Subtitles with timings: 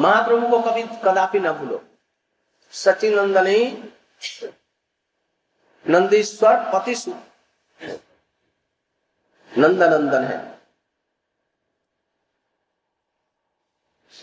[0.00, 1.82] महाप्रभु को कभी कदापि न भूलो।
[2.74, 3.58] सचिन नंदनी
[5.86, 6.94] नंदीश्वर पति
[9.52, 10.38] नंदनंदन है।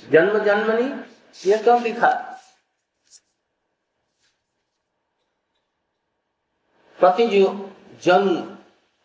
[0.10, 0.88] जन्म जन्मनी,
[1.50, 2.12] ये क्यों लिखा?
[7.00, 7.28] प्रति
[8.04, 8.36] जन्म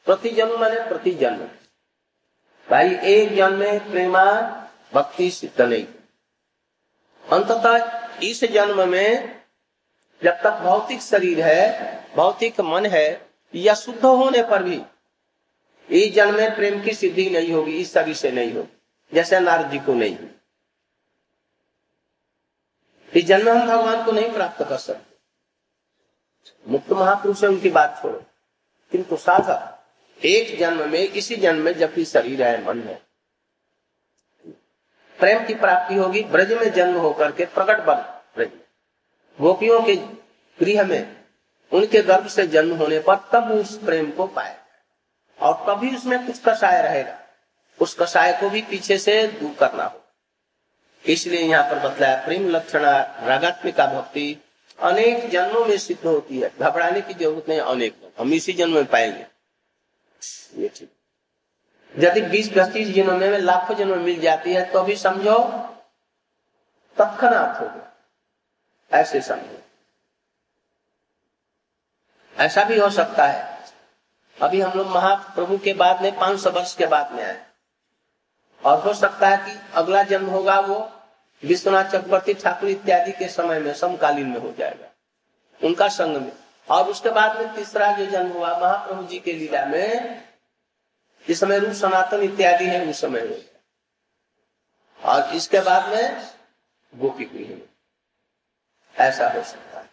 [0.07, 1.45] प्रति जन्म माने प्रति जन्म
[2.69, 4.25] भाई, एक जन्म में प्रेमा,
[4.95, 5.87] भक्ति सिद्ध नहीं।
[7.33, 9.43] अंततः इस जन्म में
[10.25, 14.83] जब तक भौतिक शरीर है, भौतिक मन है, या शुद्ध होने पर भी,
[15.91, 18.83] इस जन्म में प्रेम की सिद्धि नहीं होगी, इस शरीर से नहीं होगी,
[19.15, 20.19] जैसे नारद जी को नहीं।
[23.15, 25.17] इस जन्म हम भगवान को नहीं प्राप्त कर सकते।
[26.69, 28.23] मुक्त महापुरुष है, उनकी बात छोड़ो।
[28.93, 29.79] किंतु साधक
[30.25, 33.12] एक जन्म में, इसी जन्म में जब भी शरीर है, मन है
[35.23, 37.95] प्रेम की प्राप्ति होगी, ब्रज में जन्म होकर के प्रकट बन
[38.37, 38.49] ब्रज
[39.39, 39.95] गोपियों के
[40.59, 41.17] गृह में
[41.73, 44.57] उनके गर्भ से जन्म होने पर तब उस प्रेम को पाए
[45.39, 47.19] और तभी उसमें कुछ कषाय रहेगा।
[47.81, 50.01] उस कषाय को भी पीछे से दूर करना हो
[51.05, 52.85] इसलिए यहाँ पर बतलाया, प्रेम लक्षण
[53.27, 54.27] रागात्मिका भक्ति
[54.83, 58.85] अनेक जन्मों में सिद्ध होती है। घबराने की ज़रूरत नहीं, अनेक। हम इसी जन्म में
[58.87, 59.27] पाएँगे।
[60.63, 60.91] ये ठीक।
[61.99, 65.39] यदि बीस पच्चीस जन्म में लाखों जन्म मिल जाती है तो अभी समझो
[66.99, 67.93] तत्नाथ हो गया।
[68.93, 69.59] ऐसे समझो।
[72.37, 73.65] ऐसा भी हो सकता है।
[74.43, 77.47] अभी हम लोग महाप्रभु के बाद में, पाँच सौ वर्ष के बाद में आए।
[78.65, 80.93] और हो सकता है कि अगला जन्म होगा वो
[81.45, 84.87] विश्वनाथ चक्रवर्ती ठाकुर इत्यादि के समय में, समकालीन में हो जाएगा,
[85.67, 86.33] उनका संग में।
[86.71, 90.32] और उसके बाद में तीसरा जो जन्म हुआ, महाप्रभु जी के लीला में
[91.29, 93.49] जिस समय रूप सनातन इत्यादि है, उस समय गया
[95.03, 96.33] और इसके बाद में
[96.95, 97.69] गोपी गृह में
[98.97, 99.91] ऐसा हो सकता है।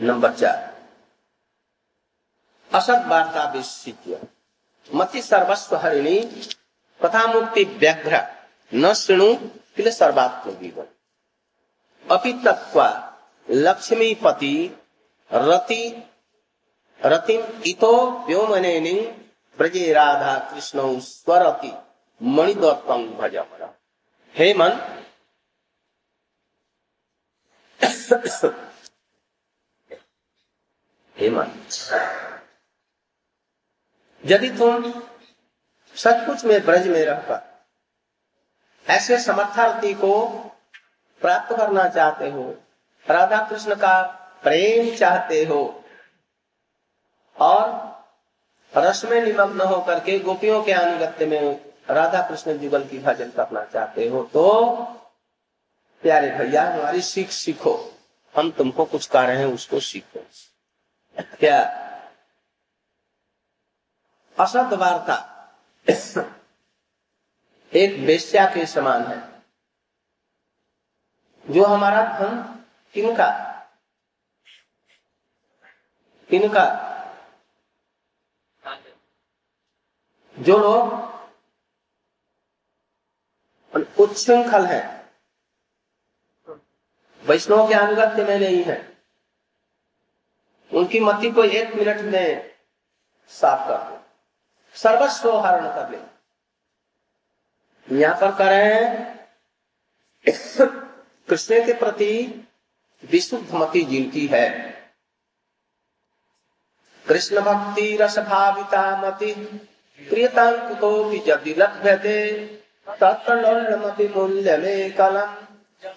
[0.00, 0.74] नंबर चार।
[2.74, 4.20] असत वार्ता विशिष्य
[4.94, 6.18] मति सर्वस्व हरिणी
[7.02, 8.20] कथा मुक्ति व्याघ्र
[8.74, 9.34] न श्रृणु
[9.76, 10.86] किल सर्वात्म जीवन।
[12.10, 13.03] अपि तत्वा
[13.50, 14.78] लक्ष्मीपति
[15.32, 16.02] रति,
[17.06, 18.80] रतिम इतो व्योमने
[19.58, 21.72] ब्रजे राधा कृष्ण स्वरति
[22.22, 23.36] मणिदत्तम भज
[24.34, 24.70] हे मन।
[31.16, 31.50] हे मन।
[34.24, 35.02] यदि तुम
[35.94, 37.54] सचमुच में ब्रज में रहकर
[38.86, 40.26] ऐसे समर्थार्थी को
[41.20, 42.63] प्राप्त करना चाहते हो
[43.06, 44.02] राधा कृष्ण का
[44.42, 45.60] प्रेम चाहते हो
[47.36, 47.62] और
[48.72, 51.40] रस में निमग्न होकर के गोपियों के अनुगत्य में
[51.90, 54.44] राधा कृष्ण युगल की भजन करना चाहते हो तो
[56.02, 57.74] प्यारे भैया, हमारी सीख सीखो।
[58.34, 60.24] हम तुमको कुछ कह रहे हैं, उसको सीखो।
[61.38, 61.60] क्या?
[64.36, 65.16] असत वार्ता
[67.72, 69.18] एक वेश्या के समान है,
[71.46, 72.42] जो हमारा धन
[72.94, 73.28] किनका
[76.30, 76.64] किनका
[80.38, 81.04] जो लोग
[84.00, 84.80] उच्छृंखल है।
[87.22, 88.98] वैष्णव के अनुगत्य में नहीं है।
[90.72, 92.54] उनकी मति को एक मिनट में
[93.28, 94.04] साफ़ कर दो।
[94.78, 96.14] सर्वस्व हरण कर ले।
[97.98, 99.14] यहाँ पर करें
[101.28, 102.12] कृष्ण के प्रति
[103.10, 104.48] विशुद्ध मति जिनकी है।
[107.06, 109.32] कृष्ण भक्ति रस भाविता मति
[110.00, 112.20] प्रियतांकुतो यदि लभ्यते
[113.00, 115.34] तत्मति मूल्य में कलम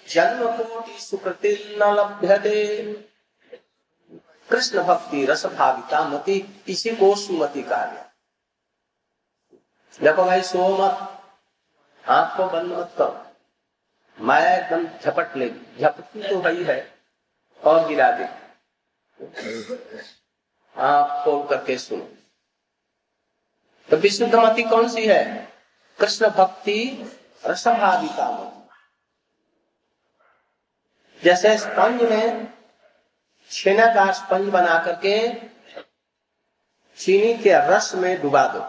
[0.09, 2.57] जन्म कोटि सुकृति न लभ्यते।
[4.49, 8.03] कृष्ण भक्ति रस भाविता मति, इसी को सुमति कहा गया।
[10.03, 11.23] देखो भाई सो मत
[12.05, 13.25] आँख को बंद मत करो।
[14.17, 16.96] मैं एकदम झपट ले, झपटती तो भाई है।
[17.63, 18.23] और गिरा दे।
[20.75, 22.09] आँख खोल करके सुनो।
[23.89, 25.47] तो विशुद्ध मति कौन सी है?
[25.99, 27.09] कृष्ण भक्ति
[27.45, 28.57] रसभाविता मति।
[31.23, 32.53] जैसे स्पंज में
[33.51, 35.33] छेना का स्पंज बना करके
[36.95, 38.59] चीनी के रस में डुबा दो।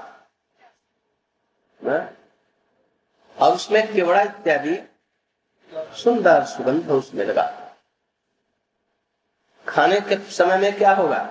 [1.80, 2.12] ना?
[3.38, 4.78] और उसमें केवड़ा इत्यादि
[5.74, 7.57] सुंदर सुगंध उसमें लगा
[9.68, 11.22] खाने के समय में क्या होगा?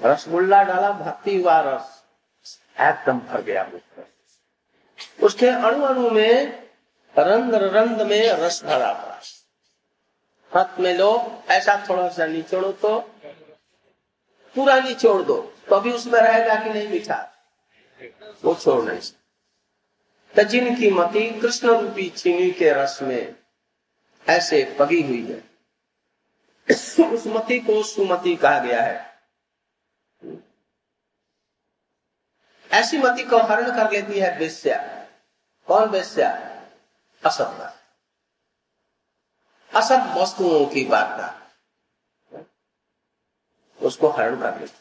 [0.00, 1.96] रसगुल्ला डाला, भक्ति हुआ रस।
[2.80, 3.70] एकदम भर गया
[5.22, 6.68] उसके अणु अणु में
[7.14, 9.20] रंग रंग में रस भरा पड़ा
[10.52, 12.98] हाथ में लो, ऐसा थोड़ा सा निचोड़ो तो
[14.56, 15.36] पूरा निचोड़ दो
[15.68, 17.18] तो अभी उसमें रहेगा कि नहीं मीठा?
[18.44, 23.34] वो छोड़ नहीं सकता। जिनकी मति कृष्ण रूपी चीनी के रस में
[24.26, 25.49] ऐसे पगी हुई है
[27.12, 29.10] उस मति को सुमति कहा गया है।
[32.72, 35.06] ऐसी मति को हरण कर लेती है वेश्या।
[35.66, 36.36] कौन वेश्या?
[37.26, 37.76] असत
[39.76, 41.50] असत वस्तुओं की वार्ता।
[43.82, 44.74] उसको हरण कर लेती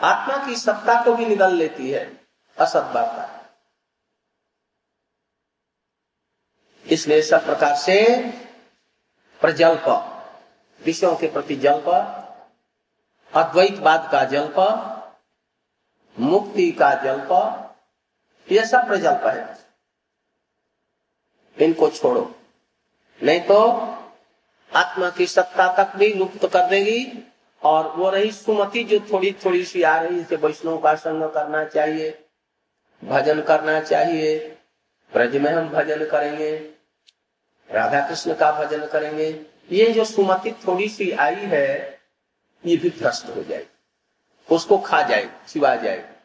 [0.00, 2.26] आत्मा की सत्ता को भी निगल लेती है।
[2.58, 3.50] असत वार्ता।
[6.84, 8.20] इसलिए सब प्रकार से
[9.40, 10.17] प्रजल प्रजल्प
[10.80, 11.88] विषयों के प्रति जल्प
[13.32, 14.56] अद्वैतवाद का जल्प
[16.16, 17.30] मुक्ति का जल्प
[18.52, 19.56] यह सब प्रजल्प है।
[21.56, 22.34] इनको छोड़ो।
[23.20, 23.58] नहीं तो
[24.72, 27.24] आत्मा की सत्ता तक भी लुप्त कर देगी
[27.62, 31.64] और वो रही सुमति जो थोड़ी थोड़ी सी आ रही है वैष्णव का संग करना
[31.64, 32.10] चाहिए,
[33.02, 34.38] भजन करना चाहिए,
[35.12, 36.56] ब्रज में हम भजन करेंगे,
[37.70, 39.32] राधा कृष्ण का भजन करेंगे।
[39.72, 42.00] ये जो सुमति थोड़ी सी आई है,
[42.66, 46.16] ये भी भ्रष्ट हो जाएगी। उसको खा जाए सिवा जाए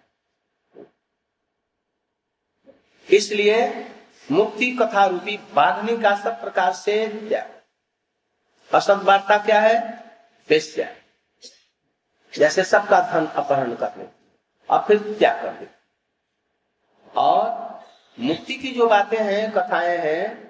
[3.09, 3.85] इसलिए
[4.31, 7.61] मुक्ति कथा रूपी बाधनी का सब प्रकार से त्याग
[8.71, 9.77] असत वार्ता क्या है?
[10.49, 10.87] वेश्या
[12.33, 14.07] जैसे सबका धन अपहरण करने
[14.69, 15.67] और फिर कर दे
[17.15, 17.81] और
[18.19, 20.42] मुक्ति की जो बातें हैं, कथाएँ हैं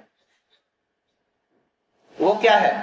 [2.19, 2.73] वो क्या है?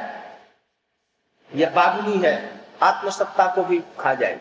[1.54, 4.40] यह बागुनी है आत्मसत्ता को भी खा जाए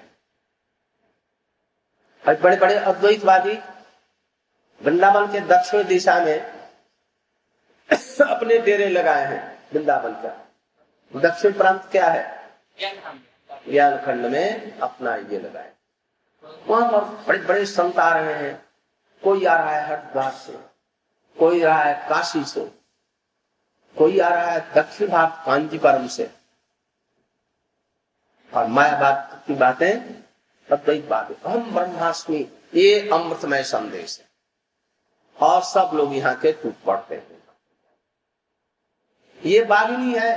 [2.26, 3.54] बड़े बड़े अद्वैतवादी
[4.82, 6.40] वृंदावन के दक्षिण दिशा में
[8.30, 10.30] अपने डेरे लगाए हैं वृंदावन का।
[11.20, 12.50] दक्षिण प्रांत क्या है?
[13.70, 15.72] ज्ञान खंड में अपना ये लगाए।
[16.68, 18.70] वहाँ पर बड़े बड़े संत आ रहे हैं।
[19.24, 20.54] कोई आ रहा है हरिद्वार से,
[21.40, 22.79] कोई रहा है काशी से।
[23.98, 26.30] कोई आ रहा है दक्षिण भारत कांजीपुरम से।
[28.54, 29.92] और मायावाद की बातें
[30.70, 32.40] अद्वैत बात हम ब्रह्माष्टमी
[32.76, 34.28] ये अमृतमय संदेश है।
[35.38, 37.38] और सब लोग यहाँ के टूट पड़ते हैं।
[39.42, 40.32] ये बागिनी है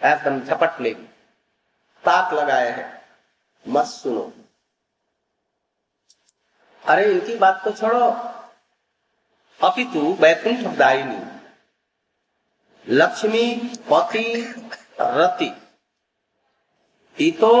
[0.00, 1.06] एकदम झपट लेगी
[2.04, 2.90] ताक लगाए हैं,
[3.66, 4.32] मत सुनो।
[6.82, 8.10] अरे इनकी बात तो छोड़ो
[9.60, 11.20] अपितु वैकुंठ दायिनी
[12.86, 13.44] लक्ष्मी
[13.90, 14.26] पति
[15.00, 15.50] रति
[17.38, 17.52] तो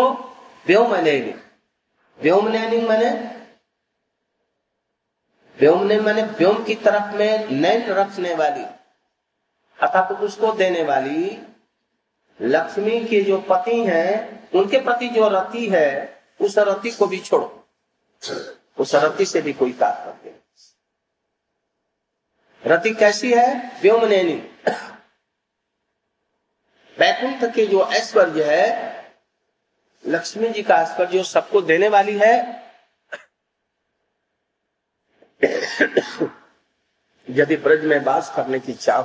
[0.66, 1.34] व्योमनैनी
[2.18, 3.10] व्योमनैनी मैंने
[5.56, 8.64] व्योमने मैंने व्योम की तरफ़ में नैन रखने वाली
[9.78, 11.36] अर्थात उसको देने वाली
[12.40, 14.10] लक्ष्मी के जो पति हैं
[14.58, 15.88] उनके प्रति जो रति है
[16.40, 17.54] उस रति को भी छोड़ो
[18.78, 20.37] उस रति से भी कोई तात्पर्य
[22.66, 23.80] रति कैसी है?
[23.82, 24.34] व्योमनैनी
[26.96, 28.88] वैकुंठ के जो ऐश्वर्य है,
[30.04, 32.32] लक्ष्मी जी का ऐश्वर्य जो सबको देने वाली है।
[37.28, 39.02] यदि ब्रज में बास करने की चाह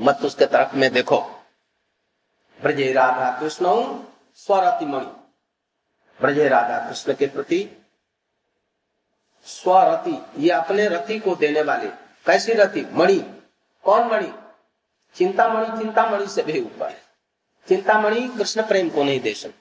[0.00, 1.20] मत उसके तरफ़ में देखो।
[2.60, 3.66] ब्रजे राधा कृष्ण
[4.34, 5.06] स्वरति मणि
[6.20, 7.58] ब्रजे राधा कृष्ण के प्रति
[9.50, 11.88] स्वरति ये अपने रति को देने वाले।
[12.26, 12.82] कैसी रति?
[12.92, 13.42] मणि।
[13.84, 14.34] कौन मणि?
[15.14, 16.90] चिंतामणि चिंतामणि से भी ऊपर।
[17.68, 19.60] चिंतामणि कृष्ण प्रेम को नहीं दे सकते।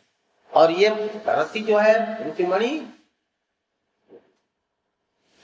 [0.54, 0.90] और ये
[1.28, 2.94] रति जो है रुति मणि।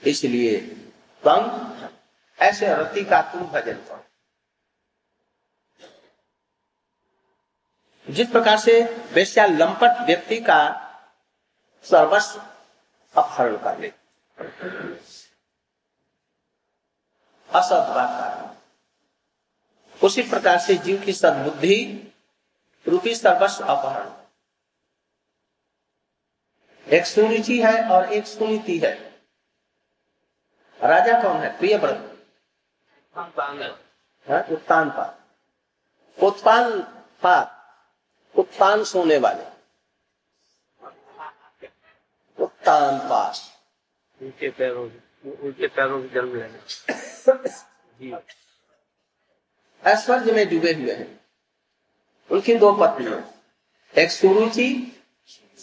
[0.06, 0.60] इसलिए
[1.26, 1.72] तुम,
[2.40, 4.04] ऐसे रति का तुम भजन करो।
[8.12, 10.82] जिस प्रकार से वैश्या लंपट व्यक्ति का
[11.82, 12.40] सर्वस्व
[13.22, 13.92] अपहरण कर ले।
[17.90, 18.46] बात
[20.04, 22.12] उसी प्रकार से जीव की सदबुद्धि
[22.88, 24.10] रूपी सर्वस्व अपहरण।
[26.92, 28.94] एक सुनिचि है और एक सुनीति है।
[30.82, 31.58] राजा कौन है?
[31.58, 32.12] प्रिय व्रत
[34.30, 35.22] हाँ, उत्तान पात
[36.22, 36.82] उत्पान
[37.22, 37.52] पात
[38.38, 39.44] उत्तान सोने वाले।
[42.44, 43.55] उत्तान पास
[44.26, 44.84] उनके पैरों
[45.42, 48.20] उनके पैरों से जन्म लेना।
[49.84, 51.08] ऐश्वर्य में डूबे हुए हैं।
[52.30, 53.18] उनकी दो पत्नियाँ,
[53.94, 54.68] एक सुरुचि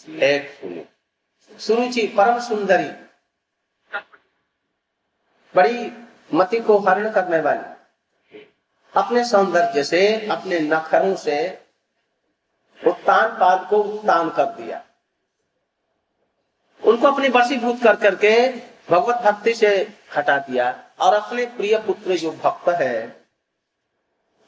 [0.08, 0.44] एक
[1.58, 2.88] सुरुचि परम सुंदरी,
[5.54, 5.92] बड़ी
[6.34, 8.40] मति को हरण करने वाली।
[8.94, 11.36] अपने सौंदर्य से, अपने नखरों से
[12.86, 14.82] उत्तान पाद को उत्तान कर दिया।
[16.84, 18.48] उनको अपनी वशीभूत कर करके
[18.90, 19.68] भगवत भक्ति से
[20.16, 23.24] हटा दिया और अपने प्रिय पुत्र जो भक्त है,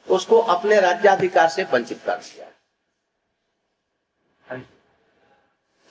[0.07, 2.45] उसको अपने राज्याधिकार से वंचित कर दिया।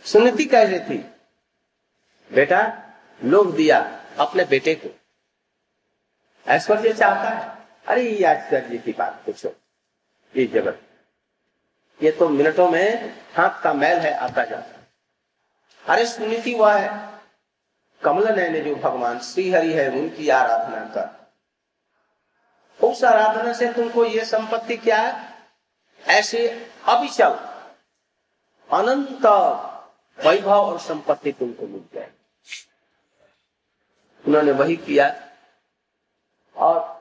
[0.05, 0.99] सुनीति रही थी,
[2.31, 2.61] बेटा
[3.25, 3.81] लोग दिया
[4.19, 4.89] अपने बेटे को।
[6.47, 7.67] ऐश्वर्य चाहता है?
[7.87, 9.55] अरे, ये आश्चर्य की बात पूछो।
[10.37, 10.81] ये जगत,
[12.03, 14.76] ये तो मिनटों में हाथ का मैल है, आता जाता
[15.89, 17.21] अरे सुनीति वह है।
[18.05, 21.27] कमल नयने जो भगवान श्री हरि है उनकी आराधना कर
[22.87, 25.35] उस आराधना से तुमको ये संपत्ति क्या है?
[26.07, 27.31] ऐसे अभिचल
[28.73, 29.27] अनंत
[30.27, 32.11] वैभव और संपत्ति तुमको मिल जाए।
[34.29, 35.29] उन्होंने वही किया।
[36.57, 36.97] और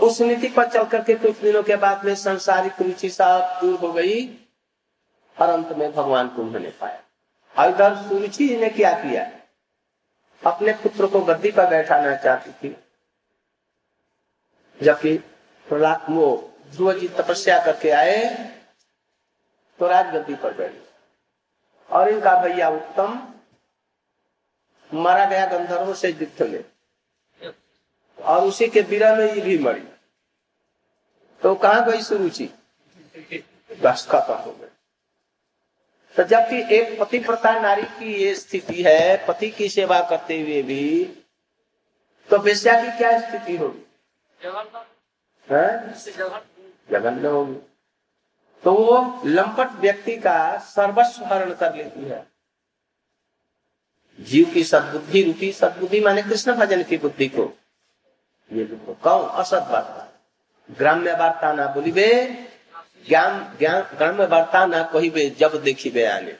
[0.00, 3.92] उस नीति पर चल करके कुछ दिनों के बाद में संसारिक रुचि सब दूर हो
[3.92, 4.48] गई।
[5.40, 7.01] और अंत में भगवान को उन्होंने पाया।
[7.56, 9.30] इधर सुरुचि जी ने क्या किया?
[10.42, 12.76] अपने पुत्र को गद्दी पर बैठाना चाहती थी।
[14.80, 15.14] जबकि
[15.66, 16.26] वो
[16.72, 18.22] ध्रुव जी तपस्या करके आए
[19.80, 20.72] तो राजगद्दी पर बैठ
[21.90, 23.20] और इनका भैया उत्तम
[24.90, 26.64] मारा गया गंधर्व से युद्ध में
[28.18, 29.84] और उसी के बिरा में ये भी मरी।
[31.42, 32.48] तो कहा गई सुरुचि
[33.82, 34.71] बस खत्म हो गई।
[36.16, 40.62] तो जबकि एक पति प्रथा नारी की ये स्थिति है पति की सेवा करते हुए
[40.62, 40.82] भी
[42.28, 43.82] तो वेश्या की क्या स्थिति होगी?
[46.90, 47.54] जघन्य होगी
[48.64, 52.26] तो वो लंपट व्यक्ति का सर्वस्व हरण कर लेती है।
[54.18, 57.52] जीव की सदबुद्धि रूपी सदबुद्धि माने कृष्ण भजन की बुद्धि को।
[58.50, 60.08] ये देखो कौन असत वार्ता
[60.68, 62.08] ग्राम्य वार्ता ना बोलिबे
[63.08, 66.38] ज्ञान ज्ञान, ग्राम्य वार्ता ना कही जब देखी बे आने।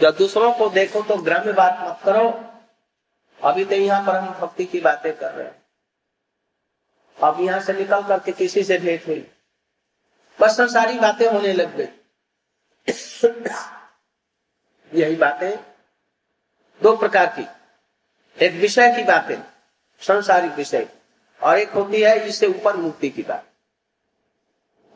[0.00, 2.28] जब दूसरों को देखो तो ग्राम्य बात मत करो।
[3.44, 5.62] अभी तो यहाँ पर हम भक्ति की बातें कर रहे हैं।
[7.22, 9.30] अब यहाँ से निकल करके किसी से भेंट हुई।
[10.40, 11.88] बस सारी बातें होने लग गई।
[14.94, 15.56] यही बातें
[16.82, 17.46] दो प्रकार की।
[18.44, 19.36] एक विषय की बातें,
[20.00, 20.88] संसारिक विषय।
[21.42, 23.53] और एक होती है इससे ऊपर मुक्ति की बात।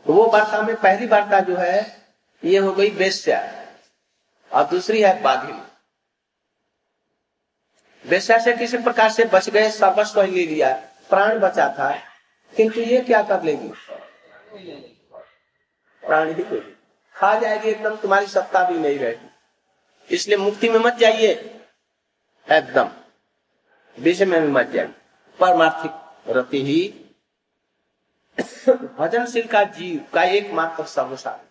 [0.06, 2.02] तो वो वार्ता में पहली वार्ता जो है,
[2.44, 3.66] ये हो गई वेश्या
[4.52, 5.62] और दूसरी है बाधिनी
[8.06, 10.76] वेश्या से किसी प्रकार से बच गए, सर्वस्व ले लिया,
[11.10, 11.96] प्राण बचा था,
[12.56, 13.68] किंतु ये क्या कर लेगी?
[16.02, 16.76] प्राण ही
[17.14, 19.30] खा जाएगी एकदम, तुम्हारी सत्ता भी नहीं रहेगी।
[20.14, 21.28] इसलिए मुक्ति में मत जाइए।
[22.50, 22.90] एकदम।
[23.98, 24.88] विषय में भी मत जाइए।
[25.40, 25.92] परमार्थिक
[26.36, 27.07] रति ही
[28.98, 31.48] भजनशील का जीव का एकमात्र सर्वसार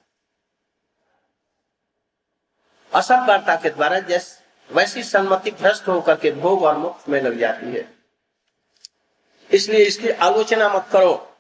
[2.94, 7.38] असत वार्ता के द्वारा जैसे वैसी सम्मति भ्रष्ट होकर के भोग और मुक्त में लग
[7.38, 7.94] जाती है।
[9.52, 11.38] इसलिए इसकी आलोचना मत करो।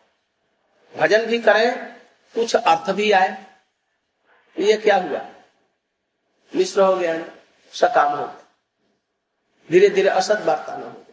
[0.98, 1.96] भजन भी करें,
[2.36, 3.46] कुछ अर्थ भी आए।
[4.60, 5.20] ये क्या हुआ?
[6.56, 7.26] मिश्र हो गया,
[7.74, 8.46] सकाम हो गया।
[9.72, 11.07] धीरे धीरे असत वार्ता न हो।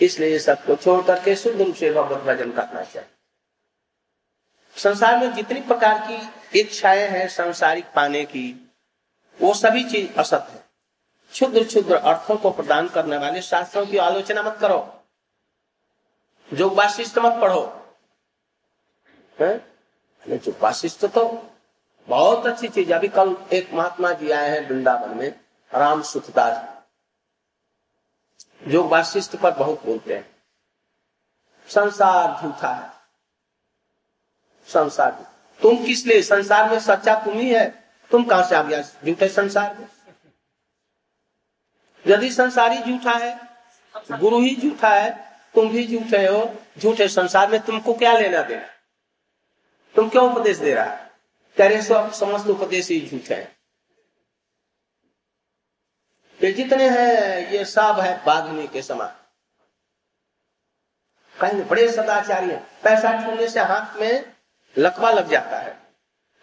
[0.00, 3.08] इसलिए सबको छोड़ करके शुद्ध रूप से भगवत भजन करना चाहिए।
[4.76, 8.70] संसार में जितनी प्रकार की इच्छाएँ हैं सांसारिक पाने की,
[9.40, 10.64] वो सभी चीज़ असत है।
[11.32, 15.04] क्षुद्र क्षुद्र अर्थों को प्रदान करने वाले शास्त्रों की आलोचना मत करो।
[16.54, 17.96] जो वाशिष्ठ मत पढ़ो।
[19.40, 19.78] है?
[20.28, 21.50] जो वाशिष्ठ तो
[22.08, 25.40] बहुत अच्छी चीज़ अभी कल एक महात्मा जी आए हैं वृंदावन में,
[25.74, 26.77] राम सुखदास
[28.62, 30.36] जो वाशिष्ठ पर बहुत बोलते हैं।
[31.68, 32.90] संसार झूठा है।
[34.66, 36.22] संसार। तुम किस लिए?
[36.22, 38.82] संसार में सच्चा तुम ही है। तुम कहाँ से आ गया?
[38.82, 39.88] झूठे संसार में।
[42.06, 43.40] यदि संसारी झूठा है,
[44.18, 48.66] गुरु ही झूठा है, तुम भी झूठे हो, झूठे संसार में तुमको क्या लेना देना?
[49.96, 51.10] तुम क्यों उपदेश दे रहा है?
[51.56, 53.57] तेरे सब समस्त उपदेश ही झूठे हैं।
[56.42, 59.14] ये जितने हैं, ये सब है बाघनी के समान।
[61.40, 64.36] कहीं बड़े सदाचारी पैसा छूने से हाथ में
[64.78, 65.78] लकवा लग जाता है।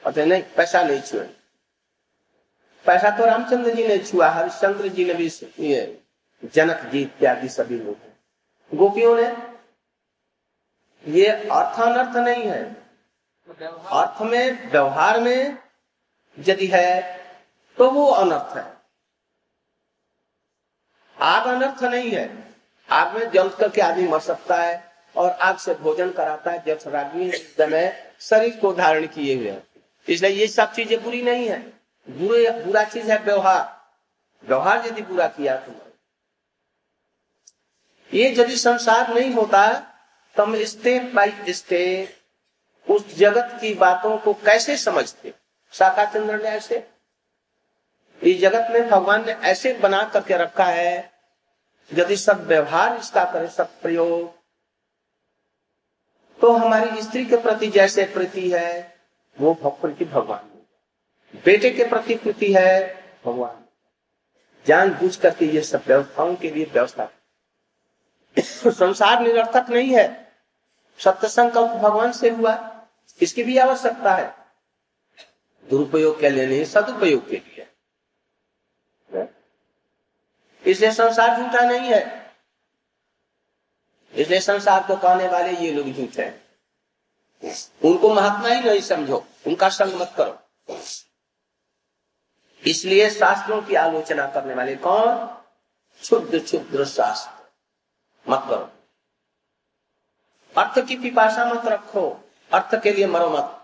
[0.05, 1.29] और नहीं, पैसा नहीं छुए।
[2.85, 6.01] पैसा तो रामचंद्र जी ने छुआ, हरिश्चंद्र जी ने भी ये
[6.45, 9.55] जनक जी इत्यादि सभी लोग गोपियों ने
[11.11, 12.63] ये अर्थानर्थ नहीं है।
[13.91, 15.57] अर्थ में, व्यवहार में
[16.39, 17.17] यदि है
[17.77, 18.74] तो वो अनर्थ है।
[21.17, 22.29] आग अनर्थ नहीं है।
[22.89, 24.83] आग में जल करके आदमी मर सकता है
[25.15, 29.55] और आग से भोजन कराता है, जब रागी समय शरीर को धारण किए हुए
[30.07, 31.59] इसलिए ये सब चीज़ें बुरी नहीं है।
[32.07, 33.63] बुरे, बुरा चीज़ है व्यवहार।
[34.43, 35.71] व्यवहार यदि बुरा किया तो
[38.11, 39.67] ये यदि संसार नहीं होता
[40.35, 45.33] तो हम स्टेप बाई स्टेप उस जगत की बातों को कैसे समझते?
[45.73, 46.87] शाखा चंद्र ने ऐसे
[48.21, 51.11] इस जगत में भगवान ने ऐसे बना करके रखा है,
[51.93, 54.33] यदि सब व्यवहार इसका करे, सब प्रयोग
[56.41, 58.97] तो हमारी स्त्री के प्रति जैसे प्रीति है,
[59.39, 60.51] वो प्रति भगवान
[61.45, 63.63] बेटे के प्रति प्रीति है, भगवान।
[64.67, 67.09] जान बुझ करके ये सब व्यवस्थाओं के लिए व्यवस्था
[68.37, 70.05] संसार निरर्थक नहीं है।
[70.99, 72.53] सत्य संकल्प भगवान से हुआ।
[73.21, 74.35] इसकी भी आवश्यकता है।
[75.69, 77.67] दुरुपयोग के लिए नहीं, सदुपयोग के लिए।
[80.67, 82.31] इसलिए संसार झूठा नहीं है।
[84.13, 86.45] इसलिए संसार को कहने वाले ये लोग झूठे हैं।
[87.85, 90.41] उनको महात्मा ही नहीं समझो, उनका संग मत करो।
[92.67, 95.25] इसलिए शास्त्रों की आलोचना करने वाले कौन?
[96.01, 97.51] क्षुद्र क्षुद्र शास्त्र।
[98.29, 98.71] मत करो।
[100.61, 103.61] अर्थ की पिपाशा मत रखो। अर्थ के लिए मरो मत।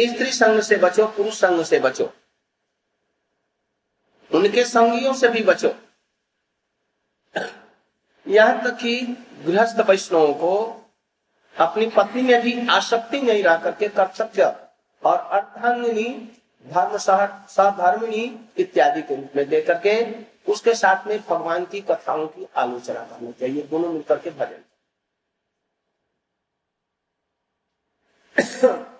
[0.00, 2.14] स्त्री संग से बचो, पुरुष संग से बचो।
[4.56, 5.68] उनके संगियों से भी बचो।
[8.26, 9.00] यहाँ तक कि
[9.44, 10.52] गृहस्थ वैष्णवों को
[11.56, 14.44] अपनी पत्नी में भी आसक्ति नहीं रह करके कर्तव्य
[15.04, 16.08] और अर्धांगिनी
[16.66, 18.24] धर्म सधर्मिणी
[18.58, 19.94] इत्यादि के रूप में दे करके
[20.52, 24.62] उसके साथ में भगवान की कथाओं की आलोचना करनी चाहिए। दोनों मिलकर के भजन।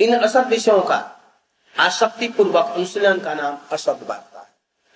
[0.00, 1.14] इन असत विषयों का
[1.78, 4.46] आसक्ति पूर्वक अनुशीलन का नाम असत वार्ता है।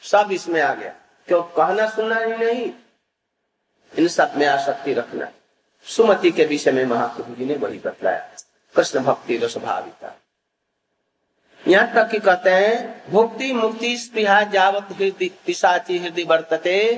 [0.03, 0.95] सब इसमें आ गया।
[1.29, 1.43] क्यों?
[1.43, 2.73] कहना, सुनना ही नहीं।
[3.99, 5.29] इन सब में आसक्ति रखना।
[5.85, 8.31] सुमति के विषय में महाप्रभु जी ने वही बतलाया।
[8.77, 10.19] कृष्ण भक्ति रसभाविता
[11.69, 16.97] यहाँ तक कि कहते हैं, भुक्ति, मुक्ति, स्पृहा जावत हृदय पिशाची हृदय वर्तते।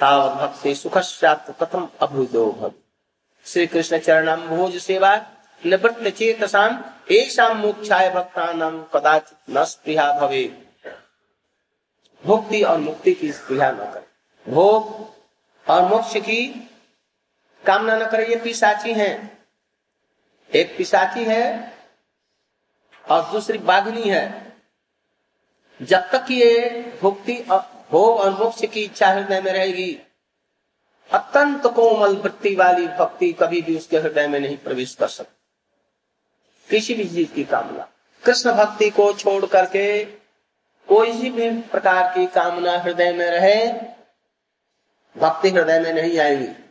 [0.00, 0.98] तावत भक्ति सुख
[1.62, 2.72] कथम अभुदो भव
[3.46, 5.26] श्री कृष्ण चरणम भोज सेवा।
[5.66, 10.44] निवृत्त चेतसाम ऐसा मोक्षाय भक्तानाम कदाचित न स्पृहा भवे
[12.24, 14.84] भुक्ति और मुक्ति की स्प्रिया न करे। भोग
[15.70, 16.46] और मोक्ष की
[17.66, 19.38] कामना न करे, ये पिशाची है।
[20.54, 21.72] एक पिशाची है
[23.10, 24.52] और दूसरी बाघनी है।
[25.82, 26.70] जब तक ये
[27.02, 27.34] भुक्ति
[27.90, 29.92] भोग और मोक्ष की इच्छा हृदय में रहेगी,
[31.10, 35.37] अत्यंत कोमल वृत्ति वाली भक्ति कभी भी उसके हृदय में नहीं प्रवेश कर सकती।
[36.70, 37.88] किसी भी चीज़ की कामना।
[38.24, 40.04] कृष्ण भक्ति को छोड़ करके
[40.88, 43.72] कोई भी प्रकार की कामना हृदय में रहे,
[45.16, 46.64] भक्ति हृदय में नहीं आएगी।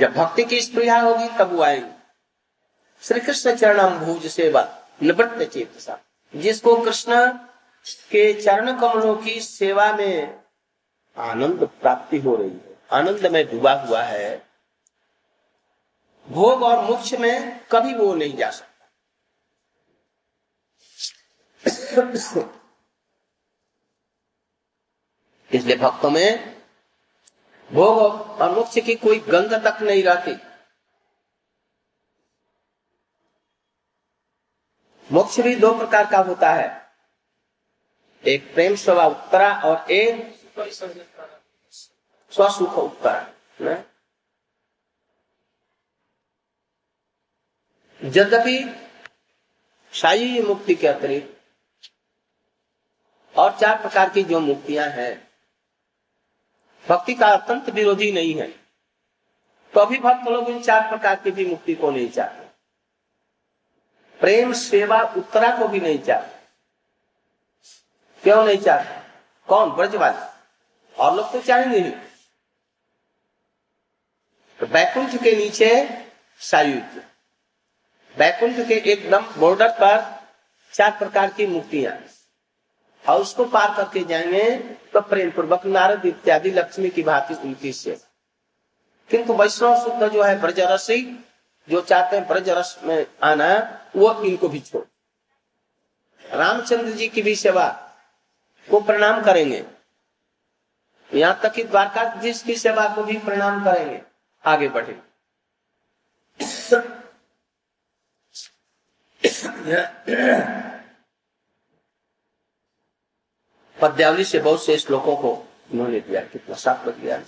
[0.00, 1.90] जब भक्ति की स्प्रिया होगी, तब वो आएगी।
[3.02, 5.96] श्री कृष्ण चरण भूज सेवा, निवृत्त चेत
[6.36, 7.32] जिसको कृष्ण
[8.10, 10.40] के चरण कमलों की सेवा में
[11.18, 14.47] आनंद प्राप्ति हो रही है। आनंद में डूबा हुआ है।
[16.28, 18.88] भोग और मोक्ष में कभी वो नहीं जा सकता।
[25.50, 26.62] इसलिए भक्तों में
[27.70, 30.34] भोग और मोक्ष की कोई गंध तक नहीं रहती।
[35.10, 36.68] मोक्ष भी दो प्रकार का होता है।
[38.24, 40.34] एक प्रेम स्वभा उत्तरा और एक
[42.32, 43.20] स्वसुख उत्तरा
[48.04, 48.76] यद्यपि
[49.92, 51.40] शाही मुक्ति के अतिरिक्त
[53.38, 55.30] और चार प्रकार की जो मुक्तियाँ हैं,
[56.88, 58.48] भक्ति का अत्यंत विरोधी नहीं है।
[59.74, 62.48] तो अभी भक्त लोग इन चार प्रकार की भी मुक्ति को नहीं चाहते।
[64.20, 66.38] प्रेम, सेवा, उत्तरा को भी नहीं चाहते।
[68.22, 69.10] क्यों नहीं चाहते?
[69.46, 69.70] कौन?
[69.70, 70.40] ब्रजवाली।
[70.94, 71.90] और लोग तो चाहेंगे ही।
[74.60, 75.88] तो बैकुंठ के नीचे
[76.40, 77.17] सायुज्य
[78.18, 80.24] बैकुंठ के एकदम बॉर्डर पर
[80.72, 81.98] चार प्रकार की मुक्तियाँ
[83.08, 84.58] और उसको पार करके जाएँगे
[84.92, 87.98] तो प्रेम पूर्वक नारद इत्यादि लक्ष्मी की भांति उनकी से
[89.10, 91.24] किंतु वैष्णव शुद्ध जो है ब्रजरसी,
[91.68, 94.84] जो चाहते हैं ब्रजरस में आना, वो इनको भी छोड़।
[96.36, 97.68] रामचंद्र जी की भी सेवा
[98.70, 99.64] को प्रणाम करेंगे।
[101.14, 104.02] यहाँ तक कि द्वारका की सेवा को भी प्रणाम करेंगे।
[104.44, 105.00] आगे बढ़ेंगे
[113.80, 115.34] पद्यावली से बहुत से श्लोकों को
[115.72, 117.24] उन्होंने दिया, कितना साफ़ दिया।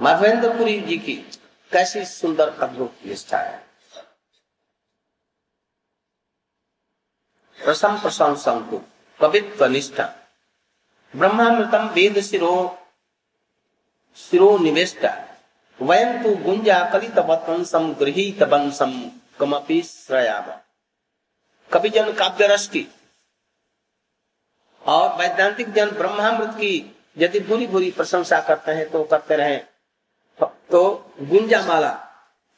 [0.00, 1.16] माधवेंद्रपुरी जी की
[1.72, 3.66] कैसी सुंदर अद्भुत निष्ठा है।
[7.64, 8.78] प्रसम प्रशंसंकु
[9.20, 10.16] कवित्व निष्ठा।
[11.16, 12.78] ब्रह्मामृतम वेद शिरो
[14.16, 15.33] शिरो निवेष्टा
[15.78, 17.18] वयं तो गुंजा कलित
[18.44, 18.92] वंशम
[19.40, 20.52] कमपि श्रयाम।
[21.70, 22.86] कवि जन काव्य रस की
[24.84, 26.74] और वैदांतिक जन ब्रह्मामृत की
[27.18, 29.56] यदि बुरी बुरी प्रशंसा करते हैं तो करते रहे।
[30.70, 30.82] तो
[31.22, 31.92] गुंजा माला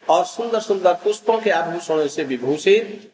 [0.07, 3.13] और सुंदर सुंदर पुष्पों के आभूषणों से विभूषित,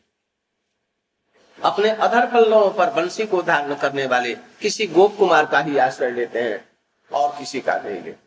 [1.59, 6.11] अपने अधर पल्लों पर बंसी को धारण करने वाले किसी गोप कुमार का ही आश्रय
[6.11, 6.59] लेते हैं
[7.11, 8.21] और किसी का नहीं लेते।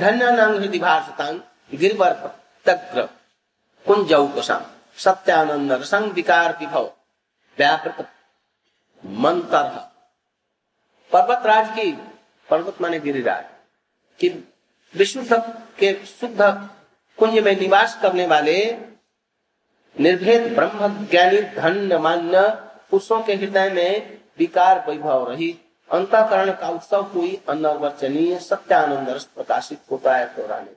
[0.00, 1.38] धन्यानांग हृदय भाषतांग
[1.72, 2.12] गिरवर
[2.66, 3.04] तग्र
[3.86, 4.62] कुंजौकसम
[4.98, 6.86] सत्यानंद रसंग विकार विभव
[7.58, 8.06] व्यापृत
[9.22, 9.68] मंतर
[11.12, 11.90] पर्वत राज की
[12.48, 13.44] पर्वत माने गिरिराज
[14.20, 14.28] कि
[14.94, 15.36] विशुद्ध
[15.78, 16.40] के शुद्ध
[17.18, 18.56] कुंज में निवास करने वाले
[19.96, 22.40] निर्भेद ब्रह्म ज्ञानी धन्य मान्य
[22.90, 25.52] पुरुषों के हृदय में विकार वैभव रही
[25.90, 30.76] अंतकरण का उत्सव कोई अनर्वचनीय सत्यानंद रस प्रकाशित होता है पौराणिक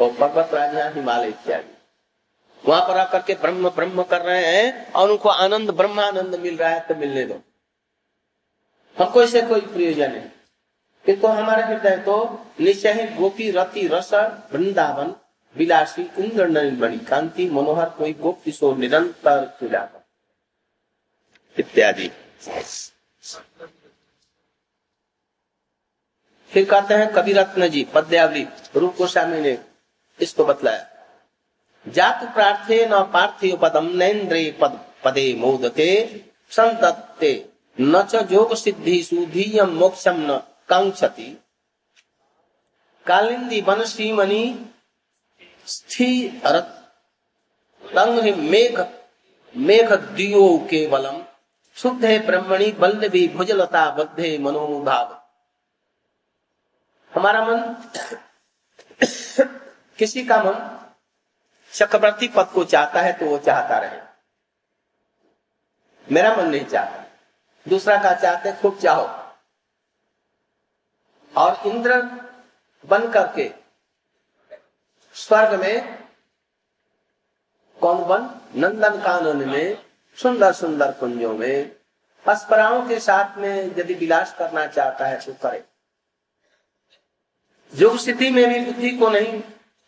[0.00, 1.76] और पर्वत राजा हिमालय इत्यादि।
[2.68, 6.68] वहाँ पर आकर के ब्रह्म ब्रह्म कर रहे हैं और उनको आनंद, ब्रह्मानंद मिल रहा
[6.68, 7.40] है तो मिलने दो।
[8.96, 10.32] हमको इससे कोई प्रयोजन है।
[11.06, 14.14] किंतु तो हमारे हृदय तो निश्चय ही गोपी, रति, रस,
[14.52, 15.14] वृंदावन,
[15.56, 19.58] विलासी, इंद्र बड़ी कांति, मनोहर, कोई गोप किशोर निरंतर
[21.58, 22.10] इत्यादि।
[26.50, 29.58] फिर कहते हैं कवि रत्न जी, पद्यावली रूप गोस्वामी ने
[30.18, 30.86] इसको बतलाया।
[31.86, 35.90] जात प्रार्थे न पार्थिव पदम, नैन्द्रे पद, पदे मोदते
[36.50, 37.32] संतत्ते,
[37.78, 40.36] न च जोग सिद्धि सुधीयम मोक्षम न
[40.68, 41.28] कांक्षति
[43.06, 44.42] कालिंदी वन श्रीमणि
[45.66, 46.58] स्थिर
[48.36, 48.80] मेघ
[49.54, 51.22] मेघ दियो केवलम।
[51.82, 55.22] शुद्धे ब्रह्मणि बल्लभी भुजलता बद्धे मनोभाव
[57.14, 57.60] हमारा मन
[59.98, 60.86] किसी का मन
[61.72, 64.00] चक्रवर्ती पद को चाहता है तो वो चाहता रहे।
[66.12, 67.04] मेरा मन नहीं चाहता।
[67.68, 69.06] दूसरा का चाहते खूब चाहो।
[71.36, 72.02] और इंद्र
[72.86, 73.54] बन करके
[75.14, 76.04] स्वर्ग में
[77.80, 78.40] कौन बन?
[78.54, 81.70] नंदन कानन में सुंदर सुंदर कुंजों में
[82.24, 85.64] अस्पराओं के साथ में यदि विलास करना चाहता है तो करे।
[87.74, 89.42] योग सिद्धि में भी बुद्धि को नहीं,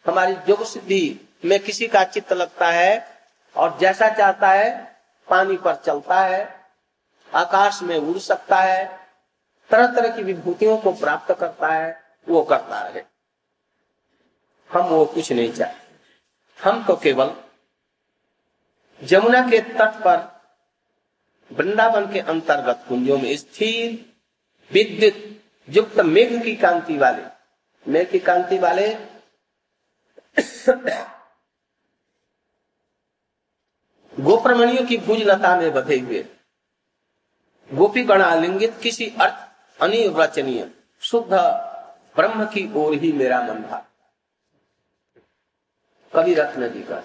[0.07, 3.07] हमारी योग सिद्धि में किसी का चित्त लगता है
[3.57, 4.97] और जैसा चाहता है,
[5.29, 6.61] पानी पर चलता है,
[7.35, 9.03] आकाश में उड़ सकता है
[9.71, 13.03] तरह तरह की विभूतियों को प्राप्त करता है, वो करता रहे।
[14.71, 15.83] हम वो कुछ नहीं चाहते।
[16.59, 17.35] हम तो केवल
[19.03, 20.43] जमुना के तट पर
[21.53, 24.13] वृंदावन के अंतर्गत कुंजों में स्थिर
[24.73, 27.23] विद्युत युक्त मेघ की कांति वाले,
[27.89, 28.95] मेघ की कांति वाले
[34.21, 36.27] गोप्रमणियों की भुज लता में बधे हुए
[37.75, 41.33] गोपी गणालिंगित किसी अर्थ अनिर्वचनीय, शुद्ध
[42.17, 43.91] ब्रह्म की ओर ही मेरा मन था
[46.13, 47.05] कवि रत्न जी का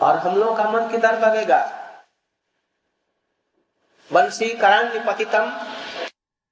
[0.00, 1.58] और हम लोग का मन किधर भगेगा?
[4.12, 5.50] बंसी करण पतितम